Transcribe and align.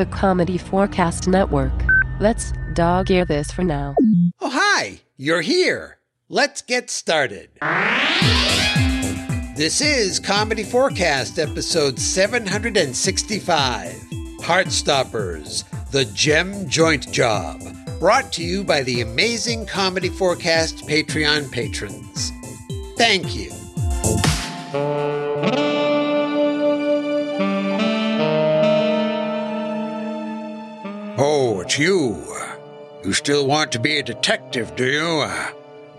the 0.00 0.06
comedy4cast 0.06 1.28
Network. 1.28 1.74
Let's 2.20 2.54
dog 2.72 3.10
ear 3.10 3.26
this 3.26 3.50
for 3.50 3.62
now. 3.62 3.94
Oh, 4.40 4.48
hi, 4.48 5.02
you're 5.18 5.42
here. 5.42 5.98
Let's 6.30 6.62
get 6.62 6.88
started. 6.88 7.50
This 9.56 9.82
is 9.82 10.18
comedy4cast, 10.18 11.38
episode 11.38 11.98
765 11.98 13.92
HaartteStoppers, 14.40 15.90
the 15.90 16.06
Gem 16.06 16.66
Joint 16.66 17.12
Job. 17.12 17.60
Brought 17.98 18.32
to 18.32 18.42
you 18.42 18.64
by 18.64 18.82
the 18.82 19.02
amazing 19.02 19.66
comedy4cast 19.66 20.88
Patreon 20.88 21.52
patrons. 21.52 22.32
Thank 22.96 23.36
you. 23.36 23.50
It's 31.70 31.78
you. 31.78 32.26
You 33.04 33.12
still 33.12 33.46
want 33.46 33.70
to 33.70 33.78
be 33.78 33.98
a 33.98 34.02
detective, 34.02 34.74
do 34.74 34.86
you? 34.86 35.24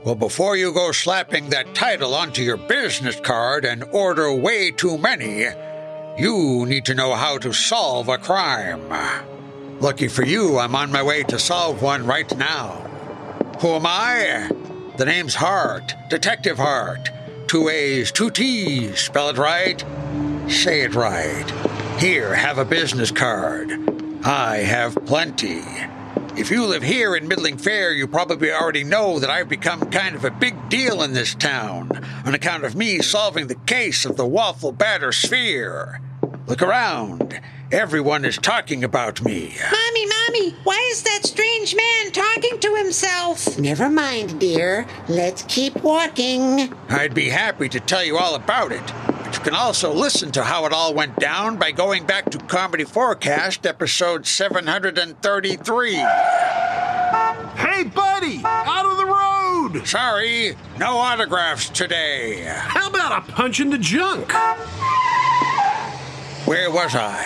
Well, 0.03 0.15
before 0.15 0.57
you 0.57 0.73
go 0.73 0.91
slapping 0.91 1.49
that 1.51 1.73
title 1.73 2.13
onto 2.13 2.41
your 2.41 2.57
business 2.57 3.17
card 3.21 3.63
and 3.63 3.85
order 3.85 4.33
way 4.33 4.71
too 4.71 4.97
many, 4.97 5.45
you 6.17 6.65
need 6.65 6.83
to 6.87 6.93
know 6.93 7.15
how 7.15 7.37
to 7.37 7.53
solve 7.53 8.09
a 8.09 8.17
crime. 8.17 8.81
Lucky 9.79 10.09
for 10.09 10.25
you, 10.25 10.59
I'm 10.59 10.75
on 10.75 10.91
my 10.91 11.03
way 11.03 11.23
to 11.23 11.39
solve 11.39 11.81
one 11.81 12.05
right 12.05 12.35
now. 12.35 12.71
Who 13.61 13.69
am 13.69 13.85
I? 13.85 14.49
The 14.97 15.05
name's 15.05 15.37
Haartte, 15.37 16.09
Detective 16.09 16.57
Haartte. 16.57 17.47
Two 17.47 17.69
A's, 17.69 18.11
two 18.11 18.29
T's. 18.29 18.99
Spell 18.99 19.29
it 19.29 19.37
right. 19.37 19.79
Say 20.49 20.81
it 20.81 20.95
right. 20.95 21.49
Here, 21.97 22.35
have 22.35 22.57
a 22.57 22.65
business 22.65 23.09
card. 23.09 24.00
I 24.23 24.57
have 24.57 24.93
plenty. 25.07 25.63
If 26.37 26.51
you 26.51 26.65
live 26.65 26.83
here 26.83 27.15
in 27.15 27.27
Middling 27.27 27.57
Fair, 27.57 27.91
you 27.91 28.07
probably 28.07 28.51
already 28.51 28.83
know 28.83 29.17
that 29.17 29.31
I've 29.31 29.49
become 29.49 29.89
kind 29.89 30.15
of 30.15 30.23
a 30.23 30.29
big 30.29 30.69
deal 30.69 31.01
in 31.01 31.13
this 31.13 31.33
town 31.33 31.89
on 32.23 32.35
account 32.35 32.63
of 32.63 32.75
me 32.75 32.99
solving 32.99 33.47
the 33.47 33.55
case 33.55 34.05
of 34.05 34.17
the 34.17 34.25
waffle 34.27 34.71
batter 34.71 35.11
sphere. 35.11 36.01
Look 36.45 36.61
around. 36.61 37.41
Everyone 37.71 38.23
is 38.23 38.37
talking 38.37 38.83
about 38.83 39.23
me. 39.23 39.55
Mommy, 39.71 40.05
Mommy, 40.05 40.55
why 40.65 40.87
is 40.91 41.01
that 41.01 41.21
strange 41.23 41.75
man 41.75 42.11
talking 42.11 42.59
to 42.59 42.75
himself? 42.75 43.57
Never 43.57 43.89
mind, 43.89 44.39
dear. 44.39 44.85
Let's 45.09 45.41
keep 45.43 45.81
walking. 45.83 46.71
I'd 46.89 47.15
be 47.15 47.29
happy 47.29 47.69
to 47.69 47.79
tell 47.79 48.03
you 48.03 48.17
all 48.17 48.35
about 48.35 48.71
it. 48.71 49.10
You 49.33 49.39
can 49.39 49.55
also 49.55 49.93
listen 49.93 50.31
to 50.33 50.43
how 50.43 50.65
it 50.65 50.73
all 50.73 50.93
went 50.93 51.15
down 51.17 51.57
by 51.57 51.71
going 51.71 52.05
back 52.05 52.29
to 52.31 52.37
comedy4cast, 52.37 53.65
episode 53.65 54.27
733. 54.27 55.93
Hey, 57.55 57.83
buddy! 57.85 58.41
Out 58.43 58.85
of 58.85 58.97
the 58.97 59.05
road! 59.05 59.87
Sorry, 59.87 60.57
no 60.77 60.97
autographs 60.97 61.69
today. 61.69 62.43
How 62.45 62.89
about 62.89 63.23
a 63.23 63.31
punch 63.31 63.61
in 63.61 63.69
the 63.69 63.77
junk? 63.77 64.31
Where 66.45 66.69
was 66.69 66.93
I? 66.93 67.25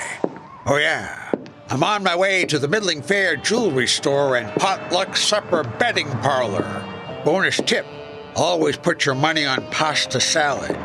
Oh, 0.68 0.78
yeah. 0.78 1.32
I'm 1.70 1.84
on 1.84 2.04
my 2.04 2.16
way 2.16 2.46
to 2.46 2.60
the 2.60 2.68
Middling 2.68 3.02
Fair 3.02 3.36
jewelry 3.36 3.88
store 3.88 4.38
and 4.38 4.48
potluck 4.60 5.18
supper 5.18 5.64
betting 5.64 6.10
parlor. 6.20 6.86
Bonus 7.26 7.58
tip 7.58 7.88
always 8.36 8.78
put 8.78 9.06
your 9.06 9.16
money 9.16 9.46
on 9.46 9.66
pasta 9.72 10.20
salad. 10.20 10.78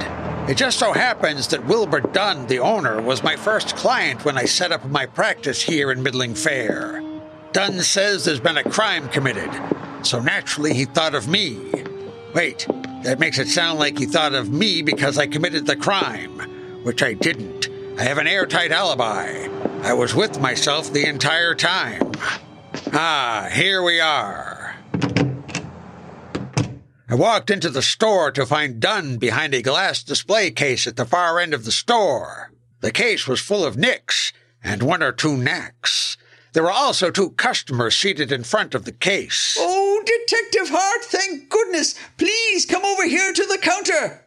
It 0.51 0.57
just 0.57 0.81
so 0.81 0.93
happens 0.93 1.47
that 1.47 1.65
Wilbur 1.65 2.01
Dunn, 2.01 2.49
the 2.49 2.59
owner, 2.59 3.01
was 3.01 3.23
my 3.23 3.37
first 3.37 3.77
client 3.77 4.25
when 4.25 4.37
I 4.37 4.47
set 4.47 4.73
up 4.73 4.85
my 4.85 5.07
practice 5.07 5.63
here 5.63 5.93
in 5.93 6.03
Middling 6.03 6.35
Fair. 6.35 7.05
Dunn 7.53 7.79
says 7.83 8.25
there's 8.25 8.41
been 8.41 8.57
a 8.57 8.69
crime 8.69 9.09
committed, 9.11 9.49
so 10.03 10.19
naturally 10.19 10.75
he 10.75 10.87
thought 10.87 11.15
of 11.15 11.29
me. 11.29 11.71
Wait, 12.35 12.67
that 13.05 13.21
makes 13.21 13.39
it 13.39 13.47
sound 13.47 13.79
like 13.79 13.97
he 13.97 14.07
thought 14.07 14.35
of 14.35 14.51
me 14.51 14.83
because 14.83 15.19
I 15.19 15.29
committed 15.29 15.67
the 15.67 15.77
crime, 15.77 16.41
which 16.83 17.01
I 17.01 17.13
didn't. 17.13 17.69
I 17.97 18.03
have 18.03 18.19
an 18.19 18.27
airtight 18.27 18.73
alibi. 18.73 19.47
I 19.85 19.93
was 19.93 20.17
with 20.17 20.41
myself 20.41 20.93
the 20.93 21.07
entire 21.07 21.55
time. 21.55 22.11
Ah, 22.93 23.49
here 23.53 23.85
we 23.85 24.01
are. 24.01 24.50
I 27.11 27.17
walked 27.17 27.51
into 27.51 27.71
the 27.71 27.83
store 27.83 28.31
to 28.31 28.47
find 28.47 28.79
Dunn 28.79 29.17
behind 29.17 29.53
a 29.53 29.63
glass 29.63 30.05
display 30.05 30.53
case 30.53 30.87
at 30.87 30.95
the 30.95 31.05
far 31.05 31.41
end 31.41 31.53
of 31.53 31.65
the 31.65 31.73
store. 31.73 32.53
The 32.83 32.93
case 32.93 33.27
was 33.27 33.41
full 33.41 33.65
of 33.65 33.77
nicks 33.77 34.33
and 34.63 34.81
one 34.81 35.03
or 35.03 35.11
two 35.11 35.37
knacks. 35.37 36.17
There 36.53 36.63
were 36.63 36.71
also 36.71 37.11
two 37.11 37.31
customers 37.31 37.97
seated 37.97 38.31
in 38.31 38.45
front 38.45 38.77
of 38.77 38.85
the 38.85 38.93
case. 38.93 39.57
Oh, 39.59 40.01
Detective 40.07 40.69
Haartte, 40.69 41.05
thank 41.07 41.49
goodness. 41.49 41.97
Please 42.17 42.65
come 42.65 42.85
over 42.85 43.05
here 43.05 43.33
to 43.33 43.45
the 43.45 43.59
counter. 43.59 44.25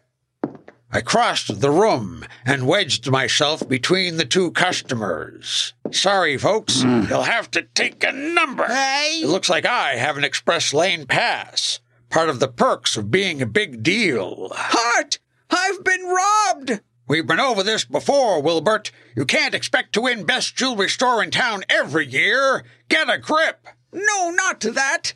I 0.91 0.99
crossed 0.99 1.61
the 1.61 1.71
room 1.71 2.25
and 2.45 2.67
wedged 2.67 3.09
myself 3.09 3.65
between 3.65 4.17
the 4.17 4.25
two 4.25 4.51
customers. 4.51 5.71
Sorry, 5.91 6.37
folks, 6.37 6.81
hmm. 6.81 7.03
you'll 7.07 7.23
have 7.23 7.49
to 7.51 7.61
take 7.61 8.03
a 8.03 8.11
number. 8.11 8.65
Hey. 8.65 9.21
It 9.23 9.29
looks 9.29 9.49
like 9.49 9.65
I 9.65 9.95
have 9.95 10.17
an 10.17 10.25
express 10.25 10.73
lane 10.73 11.05
pass. 11.05 11.79
Part 12.13 12.29
of 12.29 12.39
the 12.39 12.47
perks 12.47 12.95
of 12.95 13.09
being 13.09 13.41
a 13.41 13.47
big 13.47 13.81
deal. 13.81 14.49
Haartte, 14.53 15.17
I've 15.49 15.83
been 15.83 16.05
robbed. 16.05 16.81
We've 17.07 17.25
been 17.25 17.39
over 17.39 17.63
this 17.63 17.85
before, 17.85 18.39
Wilbert. 18.39 18.91
You 19.15 19.25
can't 19.25 19.55
expect 19.55 19.93
to 19.93 20.01
win 20.01 20.23
Best 20.23 20.55
Jewelry 20.55 20.89
Store 20.89 21.23
in 21.23 21.31
town 21.31 21.63
every 21.71 22.05
year. 22.05 22.65
Get 22.87 23.09
a 23.09 23.17
grip. 23.17 23.65
No, 23.91 24.29
not 24.29 24.59
that. 24.59 25.15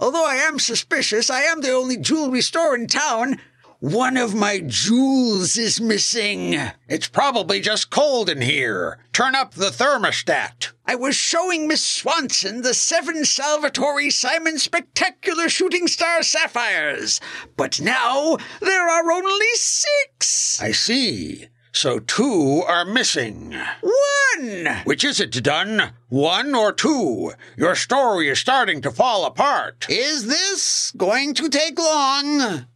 Although 0.00 0.24
I 0.24 0.36
am 0.36 0.58
suspicious, 0.58 1.28
I 1.28 1.42
am 1.42 1.60
the 1.60 1.72
only 1.72 1.98
jewelry 1.98 2.40
store 2.40 2.74
in 2.74 2.86
town. 2.86 3.38
One 3.82 4.16
of 4.16 4.32
my 4.32 4.60
jewels 4.64 5.56
is 5.56 5.80
missing. 5.80 6.56
It's 6.88 7.08
probably 7.08 7.60
just 7.60 7.90
cold 7.90 8.30
in 8.30 8.40
here. 8.40 9.00
Turn 9.12 9.34
up 9.34 9.54
the 9.54 9.70
thermostat. 9.70 10.70
I 10.86 10.94
was 10.94 11.16
showing 11.16 11.66
Miss 11.66 11.84
Swanson 11.84 12.62
the 12.62 12.74
seven 12.74 13.24
Salvatore 13.24 14.08
Simon 14.10 14.60
Spectacular 14.60 15.48
Shooting 15.48 15.88
Star 15.88 16.22
Sapphires, 16.22 17.20
but 17.56 17.80
now 17.80 18.36
there 18.60 18.88
are 18.88 19.10
only 19.10 19.52
six. 19.54 20.62
I 20.62 20.70
see. 20.70 21.48
So 21.72 21.98
two 21.98 22.62
are 22.64 22.84
missing. 22.84 23.56
One. 23.80 24.66
Which 24.84 25.02
is 25.02 25.18
it, 25.18 25.42
Dunn? 25.42 25.90
One 26.08 26.54
or 26.54 26.72
two? 26.72 27.32
Your 27.56 27.74
story 27.74 28.28
is 28.28 28.38
starting 28.38 28.80
to 28.82 28.92
fall 28.92 29.24
apart. 29.24 29.86
Is 29.88 30.28
this 30.28 30.92
going 30.96 31.34
to 31.34 31.48
take 31.48 31.80
long? 31.80 32.66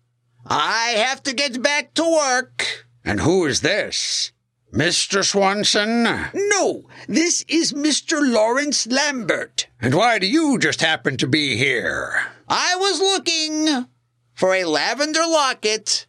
I 0.48 0.94
have 0.96 1.22
to 1.24 1.32
get 1.32 1.62
back 1.62 1.94
to 1.94 2.04
work. 2.04 2.86
And 3.04 3.20
who 3.20 3.46
is 3.46 3.60
this? 3.60 4.32
Mr. 4.72 5.24
Swanson? 5.24 6.02
No, 6.34 6.88
this 7.08 7.44
is 7.48 7.72
Mr. 7.72 8.20
Lawrence 8.20 8.86
Lambert. 8.86 9.68
And 9.80 9.94
why 9.94 10.18
do 10.18 10.26
you 10.26 10.58
just 10.58 10.80
happen 10.80 11.16
to 11.18 11.26
be 11.26 11.56
here? 11.56 12.26
I 12.48 12.76
was 12.76 13.00
looking 13.00 13.86
for 14.34 14.54
a 14.54 14.64
lavender 14.64 15.26
locket 15.26 16.06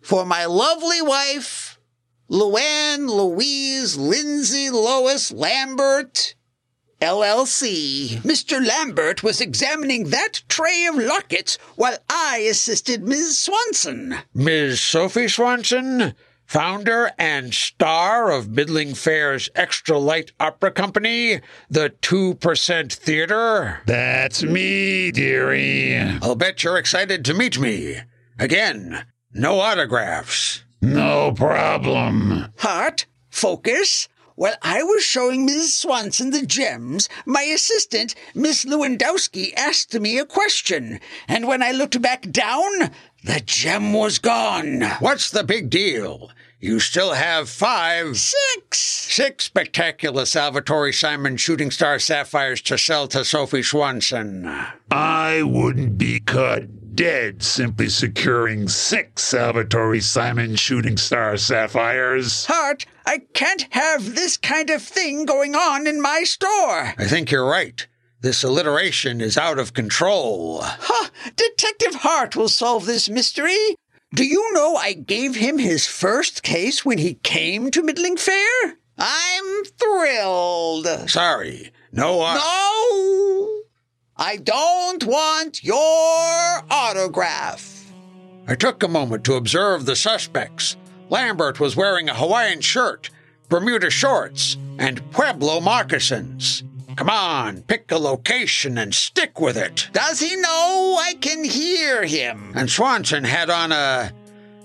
for 0.00 0.24
my 0.24 0.46
lovely 0.46 1.02
wife, 1.02 1.78
Luann 2.30 3.08
Louise 3.08 3.96
Lindsay 3.96 4.70
Lois 4.70 5.32
Lambert, 5.32 6.35
LLC. 7.00 8.20
Mr. 8.22 8.64
Lambert 8.64 9.22
was 9.22 9.40
examining 9.40 10.04
that 10.10 10.42
tray 10.48 10.86
of 10.86 10.96
lockets 10.96 11.58
while 11.76 11.98
I 12.08 12.38
assisted 12.50 13.02
Miss 13.02 13.38
Swanson. 13.38 14.16
Ms. 14.34 14.80
Sophie 14.80 15.28
Swanson? 15.28 16.14
Founder 16.46 17.10
and 17.18 17.52
star 17.52 18.30
of 18.30 18.48
Middling 18.48 18.94
Fair's 18.94 19.50
Extra 19.56 19.98
Light 19.98 20.30
Opera 20.38 20.70
Company, 20.70 21.40
the 21.68 21.90
2% 22.02 22.92
Theater? 22.92 23.80
That's 23.84 24.44
me, 24.44 25.10
dearie. 25.10 25.98
I'll 26.22 26.36
bet 26.36 26.62
you're 26.62 26.78
excited 26.78 27.24
to 27.24 27.34
meet 27.34 27.58
me. 27.58 27.96
Again, 28.38 29.06
no 29.32 29.58
autographs. 29.58 30.62
No 30.80 31.32
problem. 31.32 32.52
Haartte, 32.58 33.06
focus. 33.28 34.08
While 34.36 34.56
I 34.60 34.82
was 34.82 35.02
showing 35.02 35.46
Miss 35.46 35.74
Swanson 35.74 36.28
the 36.30 36.44
gems, 36.44 37.08
my 37.24 37.40
assistant, 37.40 38.14
Miss 38.34 38.66
Lewandowski, 38.66 39.54
asked 39.56 39.98
me 39.98 40.18
a 40.18 40.26
question, 40.26 41.00
and 41.26 41.48
when 41.48 41.62
I 41.62 41.70
looked 41.70 42.02
back 42.02 42.30
down, 42.30 42.90
the 43.24 43.40
gem 43.46 43.94
was 43.94 44.18
gone. 44.18 44.82
What's 45.00 45.30
the 45.30 45.42
big 45.42 45.70
deal? 45.70 46.30
You 46.60 46.80
still 46.80 47.12
have 47.14 47.48
five, 47.48 48.18
Six. 48.18 48.78
six 48.78 49.44
spectacular 49.44 50.26
Salvatore 50.26 50.92
Simon 50.92 51.38
shooting 51.38 51.70
star 51.70 51.98
sapphires 51.98 52.60
to 52.62 52.76
sell 52.76 53.08
to 53.08 53.24
Sophie 53.24 53.62
Swanson. 53.62 54.46
I 54.90 55.42
wouldn't 55.44 55.96
be 55.96 56.20
caught 56.20 56.75
dead 56.96 57.42
simply 57.42 57.90
securing 57.90 58.66
six 58.68 59.22
Salvatore 59.22 60.00
Simon 60.00 60.56
Shooting 60.56 60.96
Star 60.96 61.36
Sapphires. 61.36 62.46
Haartte, 62.46 62.86
I 63.04 63.18
can't 63.34 63.66
have 63.70 64.14
this 64.14 64.38
kind 64.38 64.70
of 64.70 64.82
thing 64.82 65.26
going 65.26 65.54
on 65.54 65.86
in 65.86 66.00
my 66.00 66.22
store. 66.24 66.94
I 66.98 67.04
think 67.06 67.30
you're 67.30 67.46
right. 67.46 67.86
This 68.22 68.42
alliteration 68.42 69.20
is 69.20 69.36
out 69.36 69.58
of 69.58 69.74
control. 69.74 70.60
Huh, 70.62 71.10
Detective 71.36 72.00
Haartte 72.00 72.34
will 72.34 72.48
solve 72.48 72.86
this 72.86 73.10
mystery. 73.10 73.76
Do 74.14 74.24
you 74.24 74.52
know 74.54 74.76
I 74.76 74.94
gave 74.94 75.36
him 75.36 75.58
his 75.58 75.86
first 75.86 76.42
case 76.42 76.82
when 76.84 76.96
he 76.96 77.14
came 77.14 77.70
to 77.72 77.82
Middling 77.82 78.16
Fair? 78.16 78.78
I'm 78.98 79.64
thrilled. 79.64 80.86
Sorry. 81.10 81.72
No, 81.92 82.22
uh, 82.22 82.34
No! 82.34 83.05
I 84.18 84.36
don't 84.38 85.04
want 85.04 85.62
your 85.62 86.64
autograph. 86.70 87.92
I 88.48 88.54
took 88.54 88.82
a 88.82 88.88
moment 88.88 89.24
to 89.24 89.34
observe 89.34 89.84
the 89.84 89.96
suspects. 89.96 90.76
Lambert 91.10 91.60
was 91.60 91.76
wearing 91.76 92.08
a 92.08 92.14
Hawaiian 92.14 92.62
shirt, 92.62 93.10
Bermuda 93.50 93.90
shorts, 93.90 94.56
and 94.78 95.08
Pueblo 95.10 95.60
moccasins. 95.60 96.64
Come 96.96 97.10
on, 97.10 97.60
pick 97.62 97.92
a 97.92 97.98
location 97.98 98.78
and 98.78 98.94
stick 98.94 99.38
with 99.38 99.58
it. 99.58 99.90
Does 99.92 100.18
he 100.18 100.34
know 100.36 100.98
I 100.98 101.12
can 101.20 101.44
hear 101.44 102.06
him? 102.06 102.52
And 102.56 102.70
Swanson 102.70 103.24
had 103.24 103.50
on 103.50 103.70
a. 103.70 104.12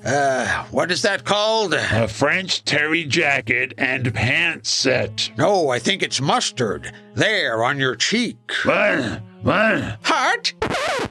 Uh, 0.03 0.65
what 0.71 0.89
is 0.91 1.03
that 1.03 1.23
called? 1.25 1.73
A 1.75 2.07
French 2.07 2.63
terry 2.65 3.03
jacket 3.03 3.73
and 3.77 4.11
pants 4.13 4.71
set. 4.71 5.31
No, 5.37 5.69
I 5.69 5.77
think 5.77 6.01
it's 6.01 6.19
mustard. 6.19 6.91
There, 7.13 7.63
on 7.63 7.77
your 7.77 7.95
cheek. 7.95 8.37
What? 8.63 9.21
What? 9.43 10.01
Haartte? 10.01 11.09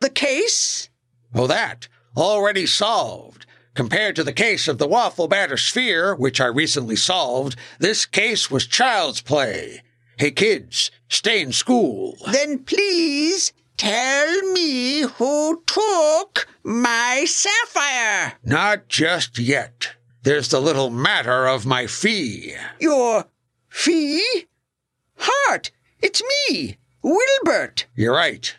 The 0.00 0.10
case? 0.10 0.90
Oh, 1.34 1.48
that. 1.48 1.88
Already 2.16 2.66
solved. 2.66 3.46
Compared 3.74 4.14
to 4.16 4.24
the 4.24 4.32
case 4.32 4.68
of 4.68 4.78
the 4.78 4.88
waffle 4.88 5.26
batter 5.26 5.56
sphere, 5.56 6.14
which 6.14 6.40
I 6.40 6.46
recently 6.46 6.96
solved, 6.96 7.56
this 7.78 8.06
case 8.06 8.50
was 8.50 8.66
child's 8.66 9.20
play. 9.20 9.82
Hey, 10.18 10.30
kids, 10.30 10.90
stay 11.08 11.40
in 11.40 11.52
school. 11.52 12.16
Then 12.30 12.60
please 12.60 13.52
tell 13.76 14.42
me 14.52 15.00
who 15.00 15.62
took 15.66 16.29
my 16.62 17.24
sapphire. 17.26 18.34
Not 18.44 18.88
just 18.88 19.38
yet. 19.38 19.94
There's 20.22 20.48
the 20.48 20.60
little 20.60 20.90
matter 20.90 21.46
of 21.46 21.64
my 21.66 21.86
fee. 21.86 22.54
Your 22.78 23.24
fee? 23.68 24.46
Haartte, 25.18 25.70
it's 26.00 26.22
me, 26.50 26.76
Wilbert. 27.02 27.86
You're 27.94 28.14
right. 28.14 28.54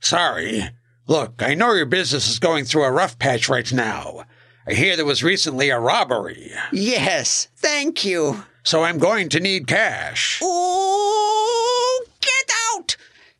Sorry. 0.00 0.70
Look, 1.06 1.42
I 1.42 1.54
know 1.54 1.72
your 1.72 1.86
business 1.86 2.28
is 2.28 2.38
going 2.38 2.64
through 2.64 2.84
a 2.84 2.90
rough 2.92 3.18
patch 3.18 3.48
right 3.48 3.70
now. 3.72 4.24
I 4.66 4.74
hear 4.74 4.96
there 4.96 5.04
was 5.04 5.22
recently 5.22 5.70
a 5.70 5.78
robbery, 5.78 6.50
Yes, 6.72 7.48
thank 7.56 8.04
you. 8.04 8.44
so 8.64 8.82
I'm 8.82 8.98
going 8.98 9.28
to 9.30 9.40
need 9.40 9.66
cash. 9.68 10.40
Oh, 10.42 11.22
out! 11.22 11.25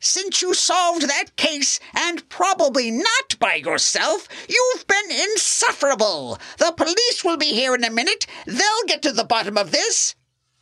Since 0.09 0.41
you 0.41 0.53
solved 0.53 1.01
that 1.01 1.35
case, 1.35 1.81
and 1.93 2.27
probably 2.29 2.91
not 2.91 3.37
by 3.39 3.55
yourself, 3.55 4.29
you've 4.47 4.87
been 4.87 5.11
insufferable. 5.11 6.39
The 6.59 6.71
police 6.71 7.25
will 7.25 7.35
be 7.35 7.47
here 7.47 7.75
in 7.75 7.83
a 7.83 7.91
minute. 7.91 8.25
They'll 8.45 8.87
get 8.87 9.01
to 9.01 9.11
the 9.11 9.25
bottom 9.25 9.57
of 9.57 9.71
this 9.71 10.15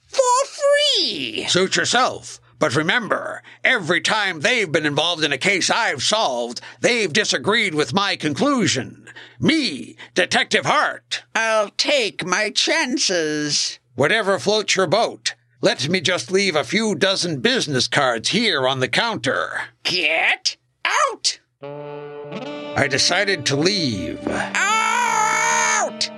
for 0.08 0.48
free. 0.48 1.46
Suit 1.48 1.76
yourself. 1.76 2.42
But 2.58 2.76
remember, 2.76 3.44
every 3.64 4.02
time 4.02 4.40
they've 4.40 4.72
been 4.72 4.88
involved 4.88 5.24
in 5.24 5.32
a 5.32 5.38
case 5.38 5.70
I've 5.70 6.02
solved, 6.02 6.60
they've 6.82 7.14
disagreed 7.14 7.76
with 7.76 7.94
my 7.94 8.16
conclusion. 8.16 9.08
Me, 9.40 9.96
Detective 10.16 10.66
Haartte. 10.66 11.22
I'll 11.36 11.70
take 11.70 12.26
my 12.26 12.50
chances. 12.50 13.78
Whatever 13.94 14.40
floats 14.40 14.76
your 14.76 14.88
boat. 14.88 15.36
Let 15.66 15.90
me 15.90 16.00
just 16.00 16.30
leave 16.32 16.56
a 16.56 16.64
few 16.64 16.94
dozen 16.94 17.40
business 17.40 17.88
cards 17.88 18.30
here 18.30 18.68
on 18.68 18.82
the 18.82 18.88
counter. 18.88 19.62
Get 19.82 20.58
out! 20.86 21.40
I 21.64 22.88
decided 22.88 23.48
to 23.48 23.56
leave. 23.56 24.20
Out! 24.28 26.12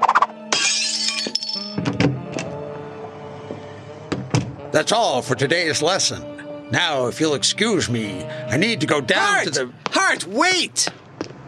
That's 4.73 4.91
all 4.91 5.21
for 5.21 5.35
today's 5.35 5.81
lesson. 5.81 6.69
Now, 6.69 7.05
if 7.05 7.21
you'll 7.21 7.35
excuse 7.35 7.89
me, 7.89 8.25
I 8.25 8.57
need 8.57 8.81
to 8.81 8.85
go 8.85 8.99
down 8.99 9.45
to 9.45 9.49
the. 9.49 9.71
Haartte, 9.85 10.25
wait! 10.25 10.89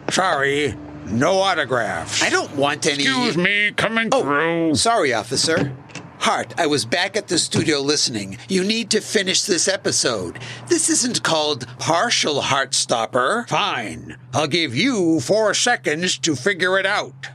Sorry, 0.08 0.74
no 1.04 1.34
autographs. 1.40 2.22
I 2.22 2.30
don't 2.30 2.56
want 2.56 2.86
any. 2.86 3.02
Excuse 3.02 3.36
me, 3.36 3.72
coming 3.72 4.08
Oh, 4.10 4.22
through. 4.22 4.74
sorry, 4.76 5.12
officer. 5.12 5.76
Haartte, 6.20 6.52
I 6.60 6.66
was 6.66 6.84
back 6.84 7.16
at 7.16 7.28
the 7.28 7.38
studio 7.38 7.80
listening. 7.80 8.36
You 8.46 8.62
need 8.62 8.90
to 8.90 9.00
finish 9.00 9.42
this 9.44 9.66
episode. 9.66 10.38
This 10.68 10.90
isn't 10.90 11.22
called 11.22 11.66
partial 11.78 12.42
heart 12.42 12.74
stopper. 12.74 13.46
Fine. 13.48 14.18
I'll 14.34 14.46
give 14.46 14.76
you 14.76 15.20
four 15.20 15.54
seconds 15.54 16.18
to 16.18 16.36
figure 16.36 16.78
it 16.78 16.84
out. 16.84 17.28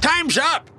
Time's 0.00 0.38
up! 0.38 0.70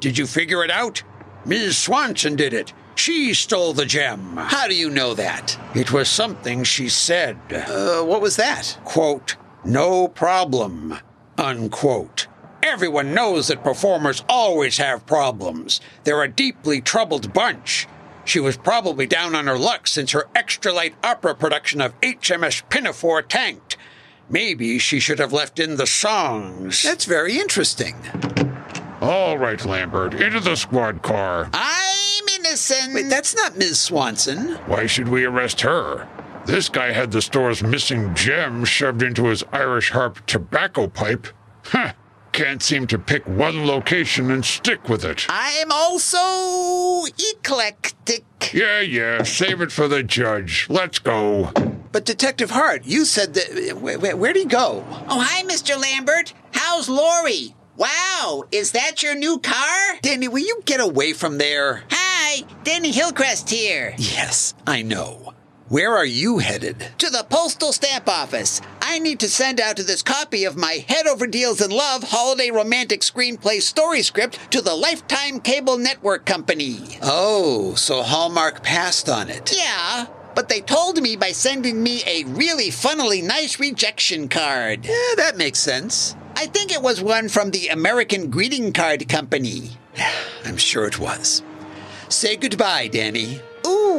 Did 0.00 0.18
you 0.18 0.26
figure 0.26 0.64
it 0.64 0.70
out? 0.70 1.04
Ms. 1.46 1.78
Swanson 1.78 2.34
did 2.34 2.52
it. 2.52 2.72
She 2.96 3.34
stole 3.34 3.72
the 3.72 3.86
gem. 3.86 4.36
How 4.36 4.66
do 4.66 4.74
you 4.74 4.90
know 4.90 5.14
that? 5.14 5.56
It 5.76 5.92
was 5.92 6.08
something 6.08 6.64
she 6.64 6.88
said. 6.88 7.38
Uh, 7.52 8.02
what 8.02 8.20
was 8.20 8.34
that? 8.36 8.78
Quote, 8.84 9.36
no 9.64 10.08
problem, 10.08 10.98
unquote. 11.38 12.26
Everyone 12.62 13.12
knows 13.12 13.48
that 13.48 13.64
performers 13.64 14.24
always 14.28 14.78
have 14.78 15.04
problems. 15.04 15.80
They're 16.04 16.22
a 16.22 16.28
deeply 16.28 16.80
troubled 16.80 17.32
bunch. 17.32 17.88
She 18.24 18.38
was 18.38 18.56
probably 18.56 19.06
down 19.06 19.34
on 19.34 19.48
her 19.48 19.58
luck 19.58 19.88
since 19.88 20.12
her 20.12 20.28
extra 20.34 20.72
light 20.72 20.94
opera 21.02 21.34
production 21.34 21.80
of 21.80 22.00
HMS 22.00 22.62
Pinafore 22.68 23.22
tanked. 23.22 23.76
Maybe 24.30 24.78
she 24.78 25.00
should 25.00 25.18
have 25.18 25.32
left 25.32 25.58
in 25.58 25.76
the 25.76 25.86
songs. 25.86 26.82
That's 26.82 27.04
very 27.04 27.38
interesting. 27.38 27.96
All 29.00 29.36
right, 29.36 29.62
Lambert, 29.64 30.14
into 30.14 30.38
the 30.38 30.54
squad 30.54 31.02
car. 31.02 31.50
I'm 31.52 32.28
innocent. 32.38 32.94
Wait, 32.94 33.08
that's 33.08 33.34
not 33.34 33.58
Ms. 33.58 33.80
Swanson. 33.80 34.54
Why 34.66 34.86
should 34.86 35.08
we 35.08 35.24
arrest 35.24 35.62
her? 35.62 36.08
This 36.46 36.68
guy 36.68 36.92
had 36.92 37.10
the 37.10 37.22
store's 37.22 37.62
missing 37.62 38.14
gem 38.14 38.64
shoved 38.64 39.02
into 39.02 39.26
his 39.26 39.42
Irish 39.52 39.90
harp 39.90 40.24
tobacco 40.26 40.86
pipe. 40.86 41.26
Huh. 41.64 41.92
Can't 42.32 42.62
seem 42.62 42.86
to 42.86 42.98
pick 42.98 43.26
one 43.28 43.66
location 43.66 44.30
and 44.30 44.42
stick 44.42 44.88
with 44.88 45.04
it. 45.04 45.26
I'm 45.28 45.70
also 45.70 47.04
eclectic. 47.34 48.24
Yeah, 48.54 48.80
yeah, 48.80 49.22
save 49.22 49.60
it 49.60 49.70
for 49.70 49.86
the 49.86 50.02
judge. 50.02 50.66
Let's 50.70 50.98
go. 50.98 51.50
But 51.92 52.06
Detective 52.06 52.50
Haartte, 52.50 52.86
you 52.86 53.04
said 53.04 53.34
that. 53.34 53.76
Where, 53.78 53.98
where, 53.98 54.16
where'd 54.16 54.36
he 54.36 54.46
go? 54.46 54.82
Oh, 55.08 55.20
hi, 55.20 55.42
Mr. 55.42 55.78
Lambert. 55.78 56.32
How's 56.52 56.88
Lori? 56.88 57.54
Wow, 57.76 58.44
is 58.50 58.72
that 58.72 59.02
your 59.02 59.14
new 59.14 59.38
car? 59.38 59.98
Danny, 60.00 60.28
will 60.28 60.38
you 60.38 60.62
get 60.64 60.80
away 60.80 61.12
from 61.12 61.36
there? 61.36 61.84
Hi, 61.90 62.44
Danny 62.64 62.92
Hillcrest 62.92 63.50
here. 63.50 63.94
Yes, 63.98 64.54
I 64.66 64.82
know. 64.82 65.34
Where 65.68 65.96
are 65.96 66.04
you 66.04 66.38
headed? 66.38 66.88
To 66.98 67.08
the 67.08 67.24
postal 67.28 67.72
stamp 67.72 68.08
office. 68.08 68.60
I 68.92 68.98
need 68.98 69.20
to 69.20 69.28
send 69.30 69.58
out 69.58 69.76
this 69.76 70.02
copy 70.02 70.44
of 70.44 70.54
my 70.54 70.84
Head 70.86 71.06
Over 71.06 71.26
Deals 71.26 71.62
in 71.62 71.70
Love 71.70 72.02
holiday 72.02 72.50
romantic 72.50 73.00
screenplay 73.00 73.62
story 73.62 74.02
script 74.02 74.38
to 74.52 74.60
the 74.60 74.74
Lifetime 74.74 75.40
Cable 75.40 75.78
Network 75.78 76.26
Company. 76.26 76.98
Oh, 77.00 77.74
so 77.74 78.02
Hallmark 78.02 78.62
passed 78.62 79.08
on 79.08 79.30
it. 79.30 79.50
Yeah, 79.56 80.08
but 80.34 80.50
they 80.50 80.60
told 80.60 81.00
me 81.00 81.16
by 81.16 81.32
sending 81.32 81.82
me 81.82 82.02
a 82.06 82.24
really 82.24 82.70
funnily 82.70 83.22
nice 83.22 83.58
rejection 83.58 84.28
card. 84.28 84.84
Yeah, 84.84 85.14
that 85.16 85.38
makes 85.38 85.58
sense. 85.58 86.14
I 86.36 86.44
think 86.44 86.70
it 86.70 86.82
was 86.82 87.00
one 87.00 87.30
from 87.30 87.50
the 87.50 87.68
American 87.68 88.28
Greeting 88.28 88.74
Card 88.74 89.08
Company. 89.08 89.70
I'm 90.44 90.58
sure 90.58 90.84
it 90.84 90.98
was. 90.98 91.42
Say 92.10 92.36
goodbye, 92.36 92.88
Danny. 92.88 93.40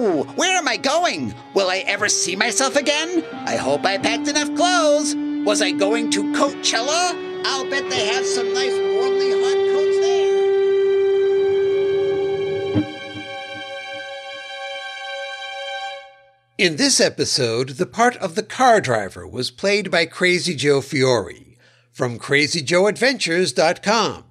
Where 0.04 0.58
am 0.58 0.68
I 0.68 0.76
going? 0.76 1.34
Will 1.54 1.70
I 1.70 1.78
ever 1.88 2.10
see 2.10 2.36
myself 2.36 2.76
again? 2.76 3.24
I 3.46 3.56
hope 3.56 3.86
I 3.86 3.98
packed 3.98 4.28
enough 4.28 4.54
clothes. 4.54 5.16
Was 5.46 5.62
I 5.62 5.72
going 5.72 6.12
to 6.12 6.24
Coachella? 6.34 7.42
I'll 7.46 7.70
bet 7.70 7.90
they 7.90 8.08
have 8.08 8.26
some 8.26 8.54
nice 8.54 8.74
worldly 8.74 9.32
hot 9.32 9.56
coats 9.72 10.00
there. 10.02 10.44
In 16.58 16.76
this 16.76 17.00
episode, 17.00 17.70
the 17.70 17.86
part 17.86 18.18
of 18.18 18.36
the 18.36 18.44
car 18.44 18.82
driver 18.82 19.26
was 19.26 19.52
played 19.52 19.90
by 19.90 20.06
Krazy 20.06 20.58
Joe 20.58 20.82
Fiore 20.82 21.56
from 21.94 22.20
KrazyJoeAdventures.com. 22.20 24.26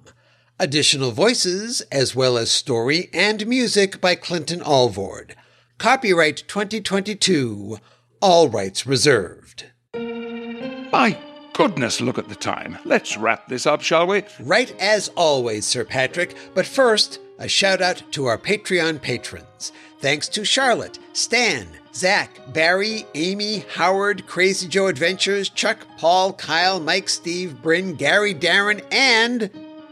Additional 0.59 1.11
voices, 1.11 1.81
as 1.91 2.15
well 2.15 2.37
as 2.37 2.51
story 2.51 3.09
and 3.11 3.47
music 3.47 3.99
by 3.99 4.13
Clinton 4.13 4.61
Alvord. 4.61 5.35
Copyright 5.83 6.45
2022. 6.47 7.77
All 8.21 8.47
rights 8.47 8.87
reserved. 8.87 9.65
My 9.93 11.19
goodness, 11.51 11.99
look 11.99 12.17
at 12.17 12.29
the 12.29 12.35
time. 12.35 12.77
Let's 12.85 13.17
wrap 13.17 13.49
this 13.49 13.65
up, 13.65 13.81
shall 13.81 14.07
we? 14.07 14.23
Right 14.39 14.73
as 14.79 15.09
always, 15.17 15.65
Sir 15.65 15.83
Patrick. 15.83 16.37
But 16.53 16.65
first, 16.65 17.19
a 17.37 17.49
shout 17.49 17.81
out 17.81 18.01
to 18.11 18.27
our 18.27 18.37
Patreon 18.37 19.01
patrons. 19.01 19.73
Thanks 19.99 20.29
to 20.29 20.45
Charlotte, 20.45 20.99
Stan, 21.11 21.67
Zach, 21.93 22.39
Barry, 22.53 23.05
Amy, 23.13 23.65
Howard, 23.73 24.25
Krazy 24.25 24.69
Joe 24.69 24.87
Adventures, 24.87 25.49
Chuck, 25.49 25.79
Paul, 25.97 26.31
Kyle, 26.31 26.79
Mike, 26.79 27.09
Steve, 27.09 27.61
Bryn, 27.61 27.95
Gary, 27.95 28.33
Darren, 28.33 28.81
and 28.89 29.49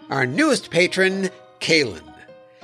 our 0.09 0.25
newest 0.25 0.71
patron, 0.71 1.29
Kaylin. 1.59 2.10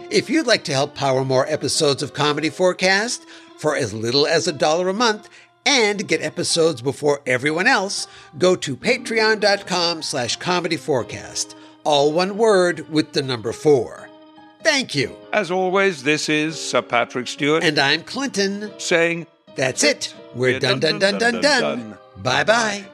If 0.09 0.29
you'd 0.29 0.47
like 0.47 0.63
to 0.65 0.73
help 0.73 0.95
power 0.95 1.23
more 1.25 1.45
episodes 1.47 2.01
of 2.01 2.13
comedy4cast 2.13 3.25
for 3.57 3.75
as 3.75 3.93
little 3.93 4.25
as 4.25 4.47
a 4.47 4.53
dollar 4.53 4.89
a 4.89 4.93
month 4.93 5.29
and 5.65 6.07
get 6.07 6.21
episodes 6.21 6.81
before 6.81 7.21
everyone 7.25 7.67
else, 7.67 8.07
go 8.37 8.55
to 8.55 8.75
patreon.com 8.77 10.01
slash 10.01 10.37
comedy4cast. 10.39 11.55
All 11.83 12.11
one 12.13 12.37
word 12.37 12.89
with 12.89 13.13
the 13.13 13.21
number 13.21 13.51
four. 13.51 14.09
Thank 14.63 14.95
you. 14.95 15.15
As 15.33 15.51
always, 15.51 16.03
this 16.03 16.29
is 16.29 16.59
Sir 16.59 16.81
Patrick 16.81 17.27
Stewart 17.27 17.63
And 17.63 17.77
I'm 17.79 18.03
Clinton. 18.03 18.71
saying, 18.79 19.27
That's 19.55 19.83
it. 19.83 20.13
We're 20.35 20.59
done, 20.59 20.79
done, 20.79 20.99
done, 20.99 21.17
done, 21.17 21.41
done. 21.41 21.97
Bye 22.17 22.43
bye. 22.43 22.85